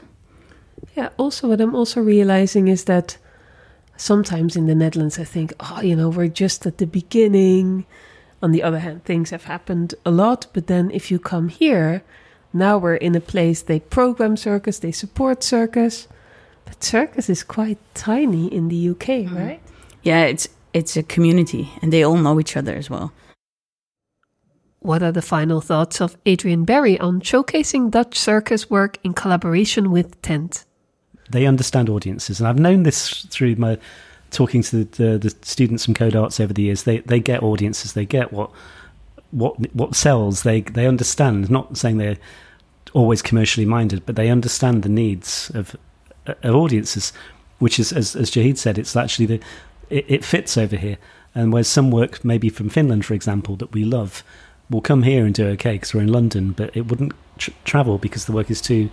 Yeah. 0.95 1.09
Also, 1.17 1.47
what 1.47 1.61
I'm 1.61 1.75
also 1.75 2.01
realizing 2.01 2.67
is 2.67 2.85
that 2.85 3.17
sometimes 3.97 4.55
in 4.55 4.67
the 4.67 4.75
Netherlands, 4.75 5.19
I 5.19 5.23
think, 5.23 5.53
oh, 5.59 5.81
you 5.81 5.95
know, 5.95 6.09
we're 6.09 6.27
just 6.27 6.65
at 6.65 6.77
the 6.77 6.87
beginning. 6.87 7.85
On 8.41 8.51
the 8.51 8.61
other 8.61 8.79
hand, 8.79 9.03
things 9.03 9.31
have 9.31 9.45
happened 9.45 9.95
a 10.05 10.11
lot. 10.11 10.47
But 10.53 10.67
then 10.67 10.91
if 10.91 11.09
you 11.09 11.19
come 11.19 11.49
here, 11.49 12.03
now 12.53 12.77
we're 12.77 12.95
in 12.95 13.15
a 13.15 13.19
place 13.19 13.61
they 13.61 13.79
program 13.79 14.37
circus, 14.37 14.79
they 14.79 14.91
support 14.91 15.43
circus. 15.43 16.07
But 16.65 16.83
circus 16.83 17.29
is 17.29 17.43
quite 17.43 17.79
tiny 17.93 18.53
in 18.53 18.67
the 18.67 18.89
UK, 18.89 18.97
mm. 18.97 19.25
Mm-hmm. 19.25 19.37
right? 19.37 19.61
Yeah, 20.03 20.25
it's 20.25 20.47
it's 20.73 20.95
a 20.95 21.03
community 21.03 21.71
and 21.81 21.91
they 21.91 22.03
all 22.03 22.17
know 22.17 22.39
each 22.39 22.55
other 22.55 22.75
as 22.75 22.89
well. 22.89 23.11
What 24.87 25.03
are 25.03 25.11
the 25.11 25.21
final 25.21 25.59
thoughts 25.59 25.99
of 25.99 26.15
Adrian 26.25 26.63
Berry 26.63 26.97
on 26.97 27.19
showcasing 27.19 27.91
Dutch 27.91 28.17
circus 28.17 28.69
work 28.69 28.97
in 29.03 29.11
collaboration 29.11 29.91
with 29.91 30.21
Tent? 30.21 30.63
They 31.29 31.45
understand 31.45 31.89
audiences, 31.89 32.39
and 32.39 32.47
I've 32.47 32.57
known 32.57 32.83
this 32.83 33.25
through 33.25 33.57
my 33.57 33.77
talking 34.31 34.61
to 34.63 34.85
the, 34.85 35.03
the, 35.03 35.17
the 35.17 35.35
students 35.41 35.83
from 35.83 35.93
Codarts 35.93 36.39
over 36.39 36.53
the 36.53 36.61
years. 36.61 36.83
They 36.83 36.99
they 36.99 37.19
get 37.19 37.43
audiences, 37.43 37.91
they 37.91 38.05
get 38.05 38.31
what 38.31 38.49
what 39.31 39.57
what 39.75 39.93
sells. 39.93 40.43
They 40.43 40.61
they 40.61 40.87
understand. 40.87 41.51
Not 41.51 41.75
saying 41.75 41.97
they're 41.97 42.15
always 42.93 43.21
commercially 43.21 43.65
minded, 43.65 44.05
but 44.05 44.15
they 44.15 44.29
understand 44.29 44.83
the 44.83 44.89
needs 44.89 45.51
of 45.53 45.75
of 46.27 46.55
audiences. 46.55 47.11
Which 47.59 47.77
is, 47.77 47.91
as 47.91 48.15
as 48.15 48.31
Jahid 48.31 48.57
said, 48.57 48.77
it's 48.77 48.95
actually 48.95 49.25
the 49.25 49.39
it, 49.89 50.05
it 50.07 50.23
fits 50.23 50.57
over 50.57 50.77
here. 50.77 50.97
And 51.35 51.51
whereas 51.51 51.67
some 51.67 51.91
work, 51.91 52.23
maybe 52.23 52.47
from 52.47 52.69
Finland, 52.69 53.05
for 53.05 53.13
example, 53.13 53.57
that 53.57 53.73
we 53.73 53.83
love, 53.83 54.23
will 54.69 54.81
come 54.81 55.03
here 55.03 55.25
and 55.25 55.33
do 55.33 55.47
okay 55.49 55.73
because 55.73 55.93
we're 55.93 56.01
in 56.01 56.11
London, 56.11 56.51
but 56.51 56.75
it 56.75 56.87
wouldn't 56.87 57.13
tr- 57.37 57.51
travel 57.65 57.97
because 57.97 58.25
the 58.25 58.31
work 58.31 58.51
is 58.51 58.61
too. 58.61 58.89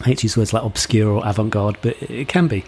I 0.00 0.04
hate 0.04 0.18
to 0.18 0.24
use 0.24 0.36
words 0.36 0.52
like 0.52 0.62
obscure 0.62 1.10
or 1.10 1.26
avant 1.26 1.50
garde, 1.50 1.78
but 1.80 2.00
it, 2.02 2.10
it 2.10 2.28
can 2.28 2.48
be. 2.48 2.64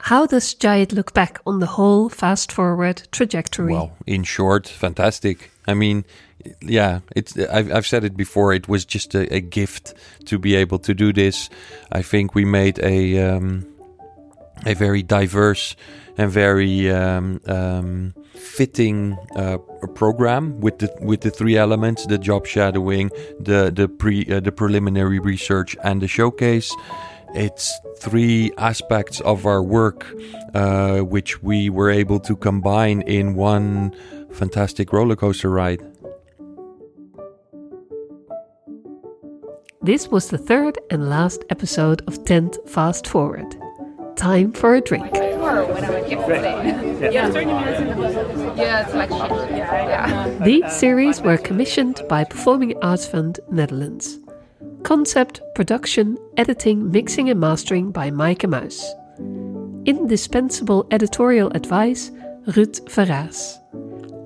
How 0.00 0.26
does 0.26 0.54
Jahid 0.54 0.92
look 0.92 1.14
back 1.14 1.40
on 1.46 1.60
the 1.60 1.66
whole 1.66 2.08
fast 2.08 2.50
forward 2.50 3.06
trajectory? 3.12 3.72
Well, 3.72 3.96
in 4.04 4.24
short, 4.24 4.66
fantastic. 4.66 5.52
I 5.68 5.74
mean, 5.74 6.04
yeah, 6.60 7.00
it's. 7.14 7.38
I've, 7.38 7.70
I've 7.72 7.86
said 7.86 8.02
it 8.02 8.16
before. 8.16 8.52
It 8.52 8.66
was 8.66 8.84
just 8.84 9.14
a, 9.14 9.32
a, 9.32 9.40
gift 9.40 9.94
to 10.24 10.40
be 10.40 10.56
able 10.56 10.80
to 10.80 10.92
do 10.92 11.12
this. 11.12 11.48
I 11.92 12.02
think 12.02 12.34
we 12.34 12.44
made 12.44 12.80
a 12.80 13.18
um, 13.20 13.64
a 14.66 14.74
very 14.74 15.02
diverse 15.02 15.76
and 16.18 16.30
very 16.30 16.90
um, 16.90 17.40
um, 17.46 18.14
fitting 18.34 19.16
uh, 19.36 19.58
program 19.94 20.60
with 20.60 20.78
the 20.78 20.92
with 21.00 21.20
the 21.22 21.30
three 21.30 21.56
elements: 21.56 22.06
the 22.06 22.18
job 22.18 22.46
shadowing, 22.46 23.10
the 23.40 23.72
the 23.74 23.88
pre 23.88 24.26
uh, 24.30 24.40
the 24.40 24.52
preliminary 24.52 25.18
research, 25.18 25.76
and 25.84 26.02
the 26.02 26.08
showcase. 26.08 26.74
It's 27.34 27.72
three 27.98 28.52
aspects 28.58 29.20
of 29.20 29.46
our 29.46 29.62
work 29.62 30.06
uh, 30.54 30.98
which 30.98 31.42
we 31.42 31.70
were 31.70 31.90
able 31.90 32.20
to 32.20 32.36
combine 32.36 33.00
in 33.02 33.34
one 33.34 33.94
fantastic 34.32 34.92
roller 34.92 35.16
coaster 35.16 35.48
ride. 35.48 35.80
This 39.80 40.08
was 40.08 40.28
the 40.28 40.38
third 40.38 40.78
and 40.90 41.08
last 41.08 41.44
episode 41.48 42.02
of 42.06 42.24
Tent 42.24 42.58
Fast 42.68 43.06
Forward 43.06 43.61
time 44.16 44.52
for 44.52 44.74
a 44.74 44.80
drink. 44.80 45.12
These 50.44 50.72
series 50.72 51.20
were 51.20 51.38
commissioned 51.38 52.02
by 52.08 52.24
Performing 52.24 52.76
Arts 52.82 53.06
Fund 53.06 53.40
Netherlands. 53.50 54.18
Concept, 54.82 55.40
production, 55.54 56.18
editing, 56.36 56.90
mixing, 56.90 57.30
and 57.30 57.40
mastering 57.40 57.90
by 57.92 58.10
Maaike 58.10 58.48
Muis. 58.48 58.82
Indispensable 59.86 60.86
editorial 60.90 61.50
advice, 61.54 62.10
Ruud 62.46 62.88
Verraas. 62.90 63.58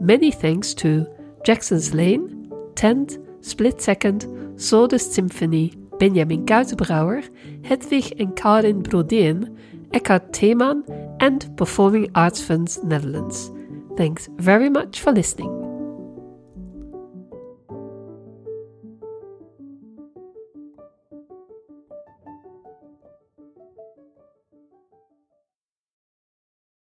Many 0.00 0.30
thanks 0.30 0.74
to 0.74 1.06
Jacksons 1.44 1.94
Lane, 1.94 2.52
Tent, 2.74 3.18
Split 3.40 3.80
Second, 3.80 4.26
Sawdust 4.56 5.12
Symphony, 5.12 5.74
Benjamin 5.98 6.44
Kuitenbrouwer, 6.44 7.28
Hedvig 7.62 8.20
and 8.20 8.36
Karin 8.36 8.82
Brodén, 8.82 9.56
Eckhard 9.92 10.32
Thiemann, 10.32 10.84
and 11.20 11.56
Performing 11.56 12.10
Arts 12.14 12.42
Funds 12.42 12.82
Netherlands. 12.82 13.50
Thanks 13.96 14.28
very 14.36 14.68
much 14.68 15.00
for 15.00 15.12
listening. 15.12 15.65